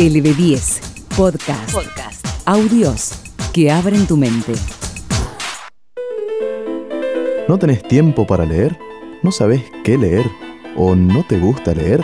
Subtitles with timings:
[0.00, 0.80] LB10
[1.14, 1.72] Podcast.
[1.74, 2.26] Podcast.
[2.46, 3.10] Audios
[3.52, 4.54] que abren tu mente.
[7.46, 8.78] ¿No tenés tiempo para leer?
[9.22, 10.24] ¿No sabés qué leer?
[10.74, 12.00] ¿O no te gusta leer?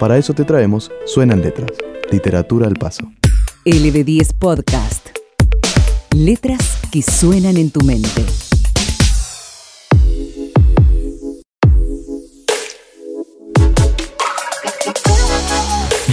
[0.00, 1.70] Para eso te traemos Suenan Letras,
[2.10, 3.12] literatura al paso.
[3.64, 5.06] LB10 Podcast.
[6.16, 8.24] Letras que suenan en tu mente.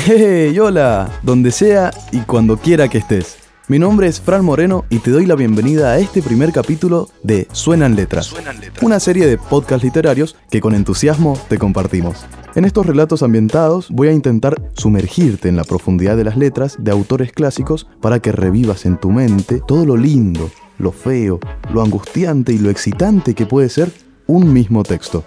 [0.05, 0.59] ¡Hey!
[0.59, 1.09] ¡Hola!
[1.23, 3.38] Donde sea y cuando quiera que estés.
[3.70, 7.48] Mi nombre es Fran Moreno y te doy la bienvenida a este primer capítulo de
[7.53, 8.35] Suenan Letras,
[8.81, 12.25] una serie de podcasts literarios que con entusiasmo te compartimos.
[12.53, 16.91] En estos relatos ambientados voy a intentar sumergirte en la profundidad de las letras de
[16.91, 21.39] autores clásicos para que revivas en tu mente todo lo lindo, lo feo,
[21.73, 23.89] lo angustiante y lo excitante que puede ser
[24.27, 25.23] un mismo texto.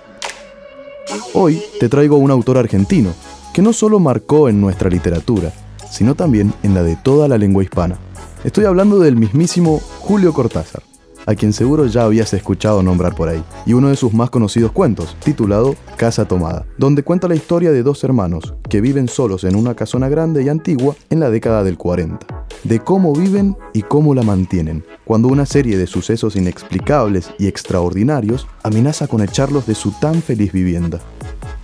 [1.32, 3.14] Hoy te traigo un autor argentino
[3.56, 5.50] que no solo marcó en nuestra literatura,
[5.90, 7.96] sino también en la de toda la lengua hispana.
[8.44, 10.82] Estoy hablando del mismísimo Julio Cortázar,
[11.24, 14.72] a quien seguro ya habías escuchado nombrar por ahí, y uno de sus más conocidos
[14.72, 19.56] cuentos, titulado Casa Tomada, donde cuenta la historia de dos hermanos que viven solos en
[19.56, 22.26] una casona grande y antigua en la década del 40,
[22.62, 28.46] de cómo viven y cómo la mantienen, cuando una serie de sucesos inexplicables y extraordinarios
[28.62, 31.00] amenaza con echarlos de su tan feliz vivienda.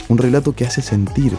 [0.08, 1.32] Un relato que hace sentir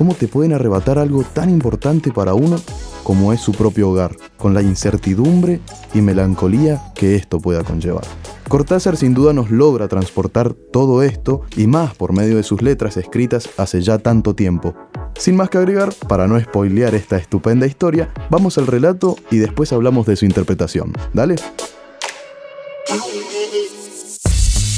[0.00, 2.56] cómo te pueden arrebatar algo tan importante para uno
[3.04, 5.60] como es su propio hogar, con la incertidumbre
[5.92, 8.04] y melancolía que esto pueda conllevar.
[8.48, 12.96] Cortázar sin duda nos logra transportar todo esto y más por medio de sus letras
[12.96, 14.74] escritas hace ya tanto tiempo.
[15.18, 19.70] Sin más que agregar, para no spoilear esta estupenda historia, vamos al relato y después
[19.70, 20.94] hablamos de su interpretación.
[21.12, 21.36] Dale.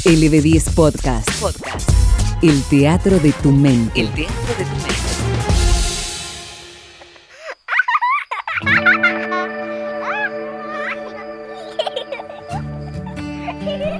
[0.04, 1.30] LB10 Podcast.
[1.40, 1.88] Podcast.
[2.42, 4.00] El teatro de tu mente.
[4.00, 5.11] El teatro de tu mente.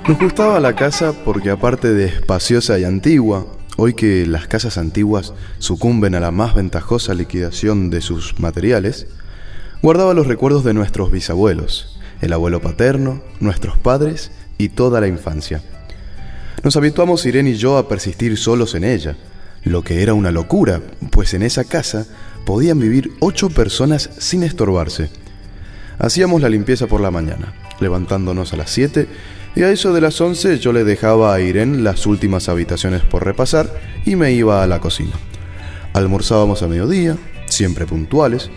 [0.09, 3.47] Nos gustaba la casa porque aparte de espaciosa y antigua,
[3.77, 9.07] hoy que las casas antiguas sucumben a la más ventajosa liquidación de sus materiales,
[9.81, 15.63] guardaba los recuerdos de nuestros bisabuelos, el abuelo paterno, nuestros padres y toda la infancia.
[16.65, 19.17] Nos habituamos Irene y yo a persistir solos en ella,
[19.63, 20.81] lo que era una locura,
[21.13, 22.07] pues en esa casa
[22.45, 25.11] podían vivir ocho personas sin estorbarse.
[26.01, 29.07] Hacíamos la limpieza por la mañana, levantándonos a las 7
[29.55, 33.25] y a eso de las 11 yo le dejaba a Irene las últimas habitaciones por
[33.25, 33.71] repasar
[34.05, 35.13] y me iba a la cocina.
[35.93, 37.17] Almorzábamos a mediodía,
[37.49, 38.51] siempre puntuales,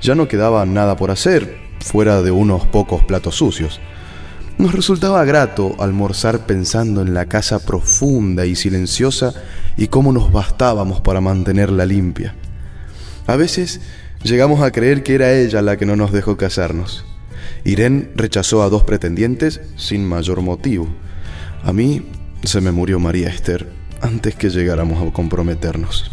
[0.00, 3.80] ya no quedaba nada por hacer, fuera de unos pocos platos sucios.
[4.58, 9.32] Nos resultaba grato almorzar pensando en la casa profunda y silenciosa
[9.76, 12.34] y cómo nos bastábamos para mantenerla limpia.
[13.26, 13.80] A veces
[14.22, 17.06] llegamos a creer que era ella la que no nos dejó casarnos.
[17.64, 20.88] Irene rechazó a dos pretendientes sin mayor motivo.
[21.62, 22.02] A mí
[22.42, 23.68] se me murió María Esther
[24.00, 26.10] antes que llegáramos a comprometernos.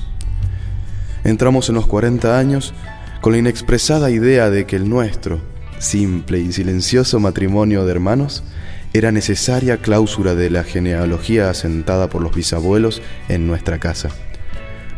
[1.23, 2.73] Entramos en los 40 años
[3.21, 5.41] con la inexpresada idea de que el nuestro,
[5.79, 8.43] simple y silencioso matrimonio de hermanos,
[8.93, 14.09] era necesaria cláusula de la genealogía asentada por los bisabuelos en nuestra casa.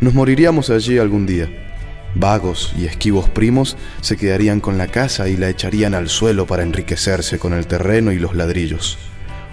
[0.00, 1.69] Nos moriríamos allí algún día
[2.14, 6.62] Vagos y esquivos primos se quedarían con la casa y la echarían al suelo para
[6.62, 8.98] enriquecerse con el terreno y los ladrillos.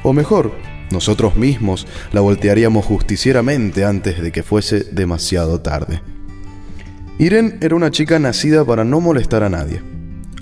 [0.03, 0.53] O mejor,
[0.91, 6.01] nosotros mismos la voltearíamos justicieramente antes de que fuese demasiado tarde.
[7.19, 9.81] Irene era una chica nacida para no molestar a nadie.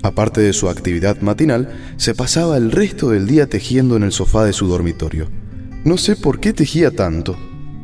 [0.02, 4.44] Aparte de su actividad matinal, se pasaba el resto del día tejiendo en el sofá
[4.44, 5.28] de su dormitorio.
[5.84, 7.36] No sé por qué tejía tanto.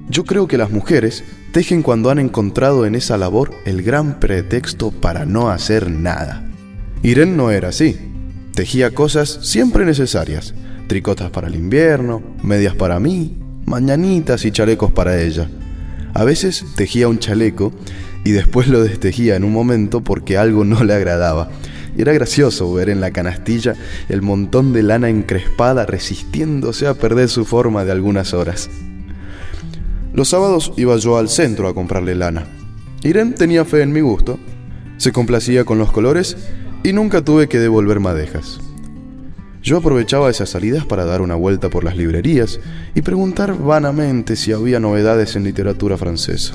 [0.09, 4.91] Yo creo que las mujeres tejen cuando han encontrado en esa labor el gran pretexto
[4.91, 6.49] para no hacer nada.
[7.03, 7.97] Irene no era así.
[8.55, 10.55] Tejía cosas siempre necesarias.
[10.89, 15.49] Tricotas para el invierno, medias para mí, mañanitas y chalecos para ella.
[16.15, 17.73] A veces tejía un chaleco
[18.25, 21.49] y después lo destejía en un momento porque algo no le agradaba.
[21.97, 23.75] Era gracioso ver en la canastilla
[24.09, 28.69] el montón de lana encrespada resistiéndose a perder su forma de algunas horas.
[30.15, 32.47] Los sábados iba yo al centro a comprarle lana.
[33.03, 34.39] Irene tenía fe en mi gusto,
[34.99, 36.37] se complacía con los colores
[36.85, 38.61] y nunca tuve que devolver madejas.
[39.63, 42.61] Yo aprovechaba esas salidas para dar una vuelta por las librerías
[42.95, 46.55] y preguntar vanamente si había novedades en literatura francesa.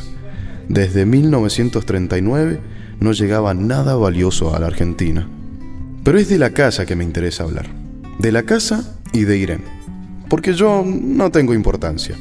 [0.67, 2.59] Desde 1939
[2.99, 5.27] no llegaba nada valioso a la Argentina.
[6.03, 7.67] Pero es de la casa que me interesa hablar.
[8.19, 9.63] De la casa y de Irene.
[10.29, 12.15] Porque yo no tengo importancia.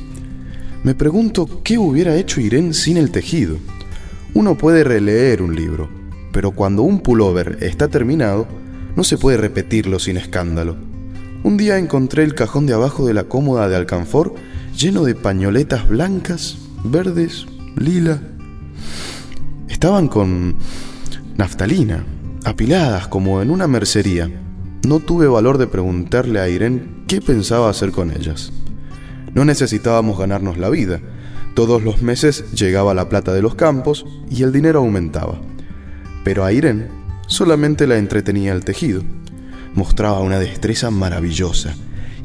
[0.86, 3.56] Me pregunto qué hubiera hecho Irene sin el tejido.
[4.34, 5.88] Uno puede releer un libro,
[6.30, 8.46] pero cuando un pullover está terminado,
[8.94, 10.76] no se puede repetirlo sin escándalo.
[11.42, 14.36] Un día encontré el cajón de abajo de la cómoda de alcanfor
[14.78, 18.22] lleno de pañoletas blancas, verdes, lila.
[19.68, 20.54] Estaban con
[21.36, 22.04] naftalina,
[22.44, 24.30] apiladas como en una mercería.
[24.86, 28.52] No tuve valor de preguntarle a Irene qué pensaba hacer con ellas.
[29.36, 30.98] No necesitábamos ganarnos la vida.
[31.52, 35.38] Todos los meses llegaba la plata de los campos y el dinero aumentaba.
[36.24, 36.88] Pero a Irene
[37.26, 39.02] solamente la entretenía el tejido.
[39.74, 41.74] Mostraba una destreza maravillosa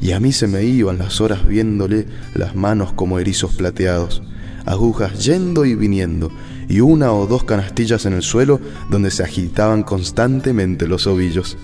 [0.00, 4.22] y a mí se me iban las horas viéndole las manos como erizos plateados,
[4.64, 6.32] agujas yendo y viniendo
[6.66, 11.58] y una o dos canastillas en el suelo donde se agitaban constantemente los ovillos.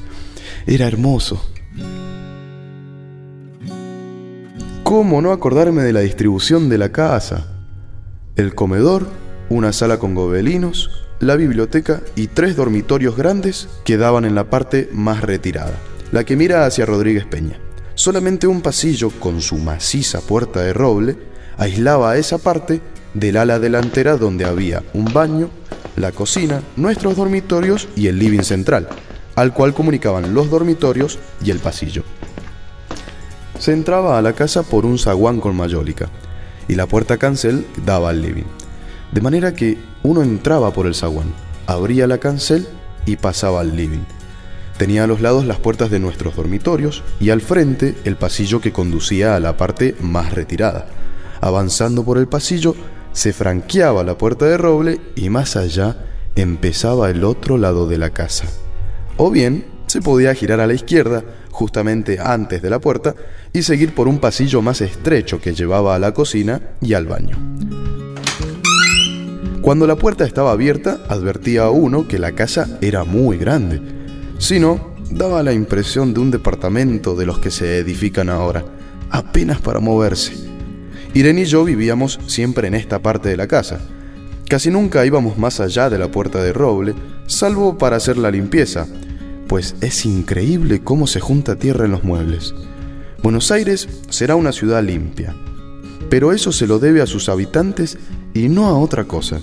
[0.67, 1.43] Era hermoso.
[4.89, 7.47] ¿Cómo no acordarme de la distribución de la casa?
[8.37, 9.07] El comedor,
[9.51, 15.21] una sala con gobelinos, la biblioteca y tres dormitorios grandes quedaban en la parte más
[15.21, 15.75] retirada,
[16.11, 17.61] la que mira hacia Rodríguez Peña.
[17.97, 21.19] Solamente un pasillo con su maciza puerta de roble
[21.59, 22.81] aislaba esa parte
[23.13, 25.51] del ala delantera donde había un baño,
[25.97, 28.89] la cocina, nuestros dormitorios y el living central,
[29.35, 32.05] al cual comunicaban los dormitorios y el pasillo.
[33.69, 36.09] Se entraba a la casa por un zaguán con mayólica
[36.69, 38.47] y la puerta cancel daba al living.
[39.13, 41.35] De manera que uno entraba por el zaguán,
[41.67, 42.67] abría la cancel
[43.05, 44.07] y pasaba al living.
[44.79, 48.73] Tenía a los lados las puertas de nuestros dormitorios y al frente el pasillo que
[48.73, 50.87] conducía a la parte más retirada.
[51.43, 52.75] Avanzando por el pasillo
[53.13, 56.07] se franqueaba la puerta de roble y más allá
[56.37, 58.47] empezaba el otro lado de la casa.
[59.19, 63.15] O bien se podía girar a la izquierda, justamente antes de la puerta,
[63.53, 67.37] y seguir por un pasillo más estrecho que llevaba a la cocina y al baño.
[69.63, 73.83] Cuando la puerta estaba abierta, advertía a uno que la casa era muy grande.
[74.39, 78.65] Si no, daba la impresión de un departamento de los que se edifican ahora,
[79.11, 80.33] apenas para moverse.
[81.15, 83.81] Irene y yo vivíamos siempre en esta parte de la casa.
[84.49, 86.95] Casi nunca íbamos más allá de la puerta de roble,
[87.27, 88.87] salvo para hacer la limpieza,
[89.49, 92.55] pues es increíble cómo se junta tierra en los muebles.
[93.23, 95.35] Buenos Aires será una ciudad limpia,
[96.09, 97.99] pero eso se lo debe a sus habitantes
[98.33, 99.41] y no a otra cosa.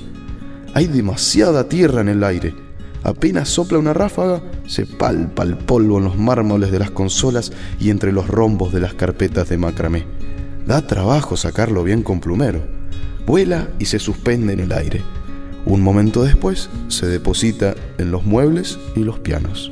[0.73, 2.55] Hay demasiada tierra en el aire.
[3.03, 7.89] Apenas sopla una ráfaga, se palpa el polvo en los mármoles de las consolas y
[7.89, 10.05] entre los rombos de las carpetas de macramé.
[10.65, 12.65] Da trabajo sacarlo bien con plumero.
[13.27, 15.01] Vuela y se suspende en el aire.
[15.65, 19.71] Un momento después se deposita en los muebles y los pianos.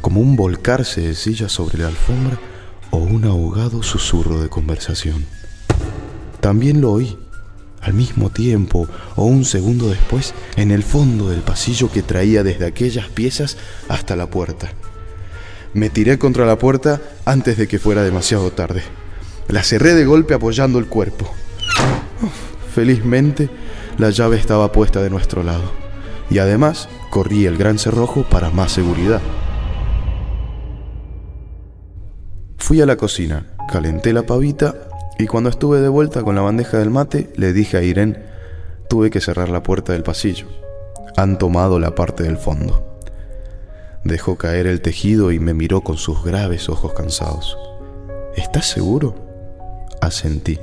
[0.00, 2.38] como un volcarse de silla sobre la alfombra
[2.90, 5.26] o un ahogado susurro de conversación.
[6.40, 7.18] También lo oí,
[7.80, 12.66] al mismo tiempo o un segundo después, en el fondo del pasillo que traía desde
[12.66, 13.56] aquellas piezas
[13.88, 14.70] hasta la puerta.
[15.72, 18.82] Me tiré contra la puerta antes de que fuera demasiado tarde.
[19.48, 21.32] La cerré de golpe apoyando el cuerpo.
[22.74, 23.48] felizmente,
[23.98, 25.70] la llave estaba puesta de nuestro lado.
[26.30, 29.20] Y además, corrí el gran cerrojo para más seguridad.
[32.66, 34.74] Fui a la cocina, calenté la pavita
[35.20, 38.20] y cuando estuve de vuelta con la bandeja del mate le dije a Irene,
[38.88, 40.48] tuve que cerrar la puerta del pasillo.
[41.16, 42.98] Han tomado la parte del fondo.
[44.02, 47.56] Dejó caer el tejido y me miró con sus graves ojos cansados.
[48.34, 49.14] ¿Estás seguro?
[50.00, 50.58] Asentí.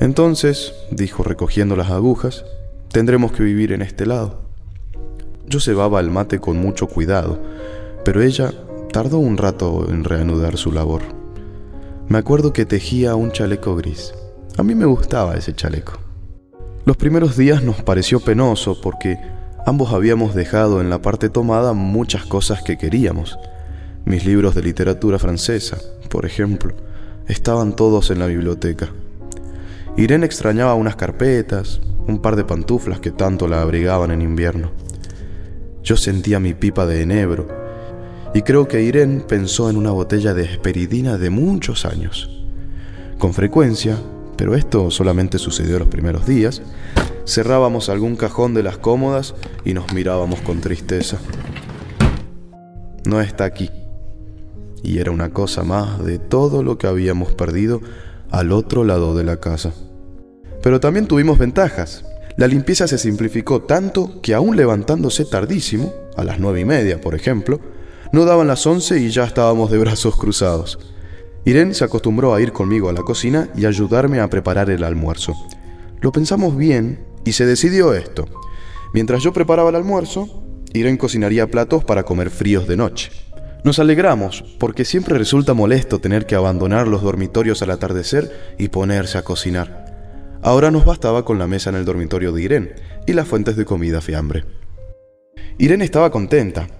[0.00, 2.44] Entonces, dijo recogiendo las agujas,
[2.90, 4.40] tendremos que vivir en este lado.
[5.46, 7.38] Yo cebaba el mate con mucho cuidado,
[8.04, 8.52] pero ella
[8.92, 11.02] Tardó un rato en reanudar su labor.
[12.08, 14.12] Me acuerdo que tejía un chaleco gris.
[14.58, 15.92] A mí me gustaba ese chaleco.
[16.84, 19.16] Los primeros días nos pareció penoso porque
[19.64, 23.38] ambos habíamos dejado en la parte tomada muchas cosas que queríamos.
[24.04, 25.78] Mis libros de literatura francesa,
[26.08, 26.74] por ejemplo,
[27.28, 28.88] estaban todos en la biblioteca.
[29.96, 34.72] Irene extrañaba unas carpetas, un par de pantuflas que tanto la abrigaban en invierno.
[35.84, 37.59] Yo sentía mi pipa de enebro
[38.34, 42.30] y creo que Irene pensó en una botella de esperidina de muchos años.
[43.18, 43.96] Con frecuencia
[44.40, 46.62] pero esto solamente sucedió los primeros días,
[47.26, 49.34] cerrábamos algún cajón de las cómodas
[49.66, 51.18] y nos mirábamos con tristeza.
[53.04, 53.68] No está aquí.
[54.82, 57.82] Y era una cosa más de todo lo que habíamos perdido
[58.30, 59.74] al otro lado de la casa.
[60.62, 62.06] Pero también tuvimos ventajas.
[62.38, 67.14] La limpieza se simplificó tanto que aún levantándose tardísimo, a las nueve y media por
[67.14, 67.60] ejemplo,
[68.12, 70.78] no daban las once y ya estábamos de brazos cruzados.
[71.44, 75.34] Irene se acostumbró a ir conmigo a la cocina y ayudarme a preparar el almuerzo.
[76.00, 78.26] Lo pensamos bien y se decidió esto.
[78.92, 83.10] Mientras yo preparaba el almuerzo, Irene cocinaría platos para comer fríos de noche.
[83.62, 89.18] Nos alegramos porque siempre resulta molesto tener que abandonar los dormitorios al atardecer y ponerse
[89.18, 90.38] a cocinar.
[90.42, 92.74] Ahora nos bastaba con la mesa en el dormitorio de Irene
[93.06, 94.44] y las fuentes de comida fiambre.
[95.58, 96.79] Irene estaba contenta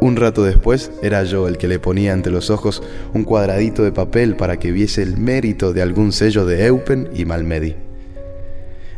[0.00, 2.82] Un rato después era yo el que le ponía ante los ojos
[3.14, 7.24] un cuadradito de papel para que viese el mérito de algún sello de Eupen y
[7.24, 7.74] Malmedy.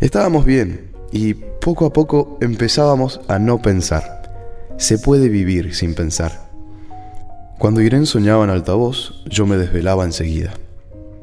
[0.01, 4.23] Estábamos bien y poco a poco empezábamos a no pensar.
[4.77, 6.51] Se puede vivir sin pensar.
[7.59, 10.55] Cuando Irene soñaba en altavoz, yo me desvelaba enseguida.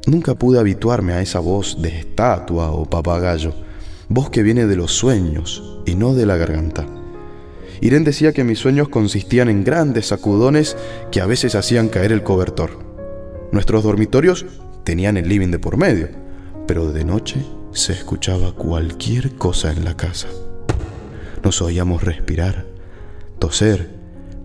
[0.05, 3.53] Nunca pude habituarme a esa voz de estatua o papagayo
[4.09, 6.85] voz que viene de los sueños y no de la garganta.
[7.81, 10.75] Irene decía que mis sueños consistían en grandes sacudones
[11.11, 12.79] que a veces hacían caer el cobertor.
[13.51, 14.45] Nuestros dormitorios
[14.83, 16.09] tenían el living de por medio,
[16.67, 20.27] pero de noche se escuchaba cualquier cosa en la casa.
[21.43, 22.65] Nos oíamos respirar,
[23.39, 23.89] toser,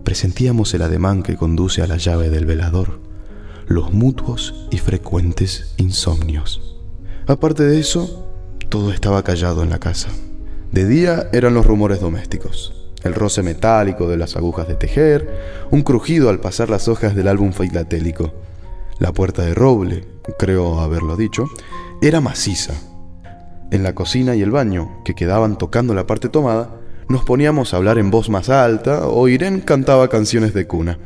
[0.03, 2.99] presentíamos el ademán que conduce a la llave del velador,
[3.67, 6.77] los mutuos y frecuentes insomnios.
[7.25, 8.29] Aparte de eso,
[8.69, 10.09] todo estaba callado en la casa.
[10.71, 15.29] De día eran los rumores domésticos, el roce metálico de las agujas de tejer,
[15.71, 18.33] un crujido al pasar las hojas del álbum filatélico.
[18.99, 20.05] La puerta de roble,
[20.37, 21.45] creo haberlo dicho,
[22.01, 22.73] era maciza.
[23.71, 26.79] En la cocina y el baño, que quedaban tocando la parte tomada,
[27.09, 30.99] nos poníamos a hablar en voz más alta o Irene cantaba canciones de cuna.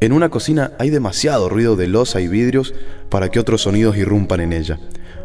[0.00, 2.74] En una cocina hay demasiado ruido de losa y vidrios
[3.08, 4.78] para que otros sonidos irrumpan en ella.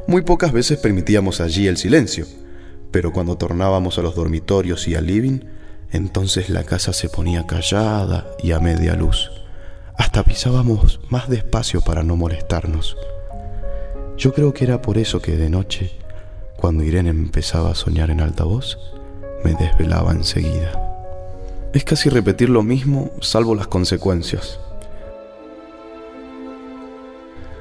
[0.08, 2.26] Muy pocas veces permitíamos allí el silencio,
[2.92, 5.40] pero cuando tornábamos a los dormitorios y al living,
[5.92, 9.32] entonces la casa se ponía callada y a media luz.
[9.98, 12.96] Hasta pisábamos más despacio para no molestarnos.
[14.18, 15.92] Yo creo que era por eso que de noche,
[16.58, 18.78] cuando Irene empezaba a soñar en alta voz,
[19.44, 20.72] me desvelaba enseguida.
[21.74, 24.60] Es casi repetir lo mismo, salvo las consecuencias.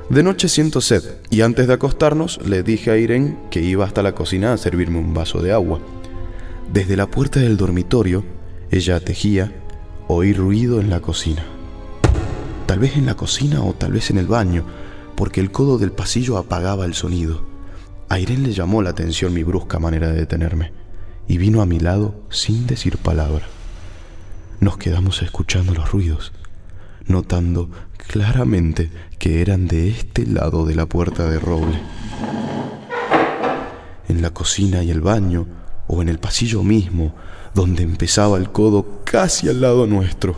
[0.08, 4.02] De noche siento sed y antes de acostarnos le dije a Irene que iba hasta
[4.02, 5.80] la cocina a servirme un vaso de agua.
[6.72, 8.24] Desde la puerta del dormitorio,
[8.70, 9.52] ella tejía,
[10.06, 11.42] oí ruido en la cocina.
[12.66, 14.64] Tal vez en la cocina o tal vez en el baño,
[15.16, 17.42] porque el codo del pasillo apagaba el sonido.
[18.10, 20.72] A Irene le llamó la atención mi brusca manera de detenerme
[21.26, 23.46] y vino a mi lado sin decir palabra.
[24.60, 26.32] Nos quedamos escuchando los ruidos,
[27.06, 27.70] notando
[28.08, 31.80] claramente que eran de este lado de la puerta de roble.
[34.08, 35.46] En la cocina y el baño,
[35.88, 37.14] o en el pasillo mismo,
[37.54, 40.36] donde empezaba el codo casi al lado nuestro.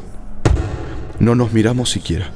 [1.19, 2.33] No nos miramos siquiera.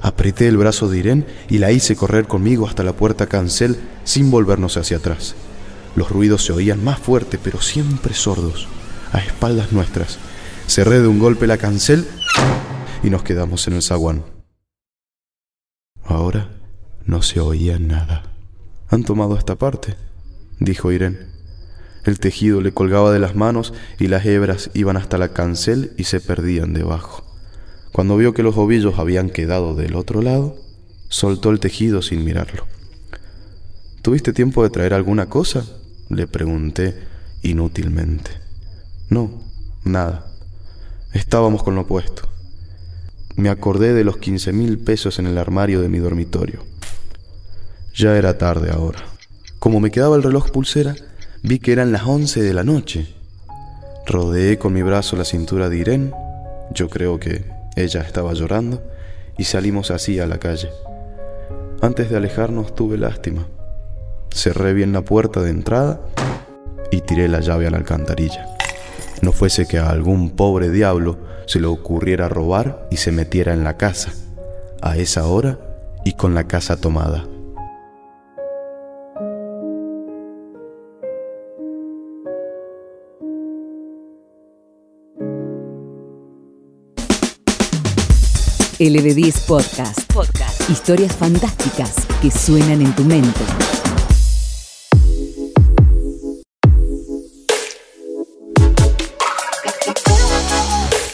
[0.00, 4.30] Apreté el brazo de Irene y la hice correr conmigo hasta la puerta cancel sin
[4.30, 5.34] volvernos hacia atrás.
[5.94, 8.66] Los ruidos se oían más fuerte, pero siempre sordos,
[9.12, 10.18] a espaldas nuestras.
[10.66, 12.06] Cerré de un golpe la cancel
[13.02, 14.24] y nos quedamos en el zaguán.
[16.04, 16.48] Ahora
[17.04, 18.22] no se oía nada.
[18.88, 19.94] Han tomado esta parte,
[20.58, 21.31] dijo Irene.
[22.04, 26.04] El tejido le colgaba de las manos y las hebras iban hasta la cancel y
[26.04, 27.24] se perdían debajo.
[27.92, 30.56] Cuando vio que los ovillos habían quedado del otro lado,
[31.08, 32.66] soltó el tejido sin mirarlo.
[34.02, 35.64] ¿Tuviste tiempo de traer alguna cosa?
[36.08, 36.94] le pregunté
[37.42, 38.30] inútilmente.
[39.08, 39.42] No,
[39.84, 40.26] nada.
[41.12, 42.32] Estábamos con lo puesto
[43.36, 46.64] me acordé de los 15 mil pesos en el armario de mi dormitorio.
[47.94, 49.04] Ya era tarde ahora.
[49.58, 50.94] Como me quedaba el reloj pulsera,
[51.42, 53.14] vi que eran las 11 de la noche.
[54.06, 56.12] Rodeé con mi brazo la cintura de Irene,
[56.72, 57.44] yo creo que
[57.76, 58.82] ella estaba llorando,
[59.38, 60.70] y salimos así a la calle.
[61.80, 63.46] Antes de alejarnos tuve lástima.
[64.30, 66.00] Cerré bien la puerta de entrada
[66.90, 68.46] y tiré la llave a la alcantarilla.
[69.20, 73.64] No fuese que a algún pobre diablo se le ocurriera robar y se metiera en
[73.64, 74.12] la casa,
[74.80, 75.58] a esa hora
[76.04, 77.24] y con la casa tomada.
[88.82, 90.12] LB10 Podcast.
[90.12, 90.68] Podcast.
[90.68, 93.38] Historias fantásticas que suenan en tu mente.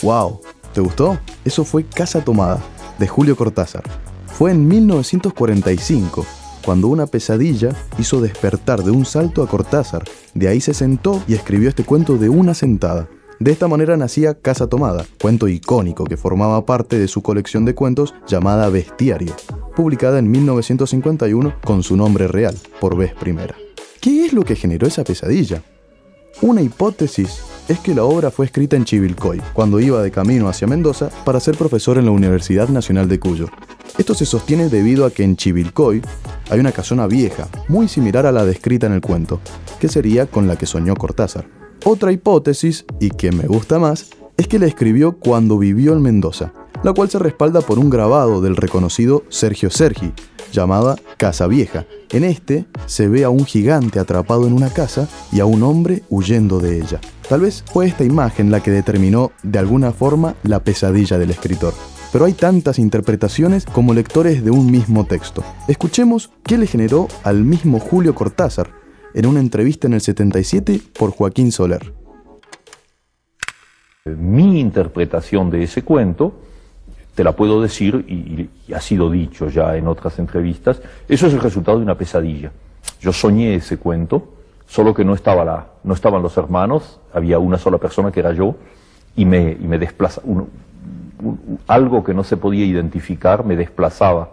[0.00, 0.40] ¡Wow!
[0.72, 1.18] ¿Te gustó?
[1.44, 2.58] Eso fue Casa Tomada,
[2.98, 3.82] de Julio Cortázar.
[4.28, 6.24] Fue en 1945,
[6.64, 10.04] cuando una pesadilla hizo despertar de un salto a Cortázar.
[10.32, 13.10] De ahí se sentó y escribió este cuento de una sentada.
[13.40, 17.74] De esta manera nacía Casa Tomada, cuento icónico que formaba parte de su colección de
[17.74, 19.32] cuentos llamada Bestiario,
[19.76, 23.54] publicada en 1951 con su nombre real, por vez primera.
[24.00, 25.62] ¿Qué es lo que generó esa pesadilla?
[26.42, 30.66] Una hipótesis es que la obra fue escrita en Chivilcoy, cuando iba de camino hacia
[30.66, 33.46] Mendoza para ser profesor en la Universidad Nacional de Cuyo.
[33.98, 36.02] Esto se sostiene debido a que en Chivilcoy
[36.50, 39.40] hay una casona vieja, muy similar a la descrita en el cuento,
[39.78, 41.57] que sería con la que soñó Cortázar.
[41.90, 46.52] Otra hipótesis, y que me gusta más, es que la escribió cuando vivió en Mendoza,
[46.82, 50.12] la cual se respalda por un grabado del reconocido Sergio Sergi,
[50.52, 51.86] llamada Casa Vieja.
[52.10, 56.02] En este se ve a un gigante atrapado en una casa y a un hombre
[56.10, 57.00] huyendo de ella.
[57.26, 61.72] Tal vez fue esta imagen la que determinó de alguna forma la pesadilla del escritor.
[62.12, 65.42] Pero hay tantas interpretaciones como lectores de un mismo texto.
[65.68, 68.76] Escuchemos qué le generó al mismo Julio Cortázar
[69.18, 71.92] en una entrevista en el 77 por Joaquín Soler.
[74.04, 76.34] Mi interpretación de ese cuento
[77.16, 81.40] te la puedo decir, y, ha sido dicho ya en otras entrevistas, eso es el
[81.40, 82.52] resultado de una pesadilla.
[83.00, 84.34] Yo soñé ese cuento,
[84.68, 88.32] solo que no, estaba la, no estaban los hermanos, había una sola persona que era
[88.32, 88.54] yo,
[89.16, 89.66] y me, y
[91.66, 94.30] algo que no se podía identificar me desplazaba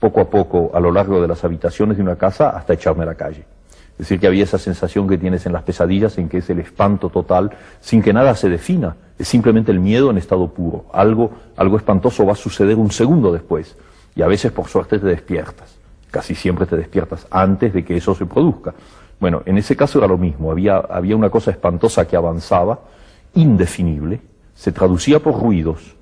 [0.00, 3.06] poco a poco a lo largo de las habitaciones de una casa hasta echarme a
[3.06, 3.53] la calle.
[3.94, 6.58] Es decir, que había esa sensación que tienes en las pesadillas, en que es el
[6.58, 8.96] espanto total, sin que nada se defina.
[9.16, 10.86] Es simplemente el miedo en estado puro.
[10.92, 13.76] Algo, algo espantoso va a suceder un segundo después.
[14.16, 15.76] Y a veces, por suerte, te despiertas.
[16.10, 18.74] Casi siempre te despiertas antes de que eso se produzca.
[19.20, 20.50] Bueno, en ese caso era lo mismo.
[20.50, 22.80] Había, había una cosa espantosa que avanzaba,
[23.34, 24.20] indefinible,
[24.54, 25.94] se traducía por ruidos,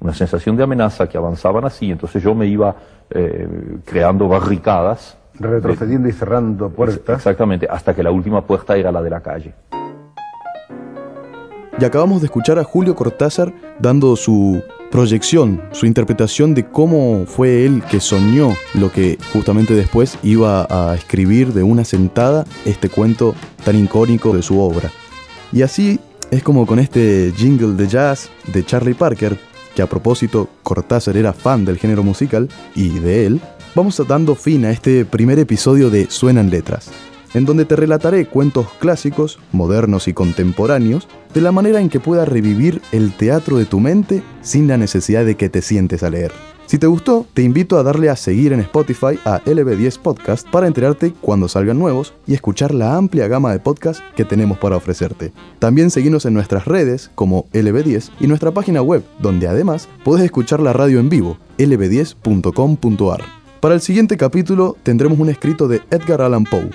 [0.00, 1.90] una sensación de amenaza que avanzaban así.
[1.90, 2.74] Entonces yo me iba
[3.10, 3.48] eh,
[3.84, 7.16] creando barricadas Retrocediendo y cerrando puertas.
[7.16, 9.54] Exactamente, hasta que la última puerta era la de la calle.
[11.80, 14.60] Y acabamos de escuchar a Julio Cortázar dando su
[14.90, 20.94] proyección, su interpretación de cómo fue él que soñó lo que justamente después iba a
[20.94, 24.90] escribir de una sentada este cuento tan icónico de su obra.
[25.52, 29.38] Y así es como con este jingle de jazz de Charlie Parker,
[29.74, 33.40] que a propósito Cortázar era fan del género musical y de él,
[33.78, 36.90] vamos dando fin a este primer episodio de Suenan Letras,
[37.32, 42.24] en donde te relataré cuentos clásicos, modernos y contemporáneos, de la manera en que pueda
[42.24, 46.32] revivir el teatro de tu mente sin la necesidad de que te sientes a leer.
[46.66, 50.66] Si te gustó, te invito a darle a seguir en Spotify a LB10 Podcast para
[50.66, 55.32] enterarte cuando salgan nuevos y escuchar la amplia gama de podcasts que tenemos para ofrecerte.
[55.60, 60.58] También seguimos en nuestras redes como LB10 y nuestra página web, donde además puedes escuchar
[60.58, 63.37] la radio en vivo, lb10.com.ar.
[63.60, 66.70] Para el siguiente capítulo tendremos un escrito de Edgar Allan Poe,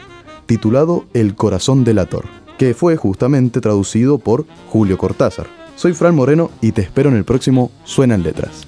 [0.46, 2.26] titulado El corazón delator,
[2.58, 5.48] que fue justamente traducido por Julio Cortázar.
[5.78, 8.68] Soy Fran Moreno y te espero en el próximo Suenan Letras.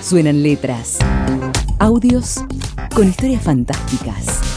[0.00, 0.98] Suenan Letras.
[1.78, 2.42] Audios
[2.94, 4.53] con historias fantásticas.